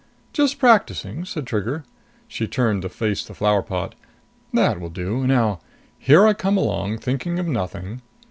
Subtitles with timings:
[0.33, 1.83] "Just practicing," said Trigger.
[2.27, 3.93] She turned to face the flower pot.
[4.51, 5.27] "That will do.
[5.27, 5.59] Now
[5.99, 8.01] here I come along, thinking of nothing."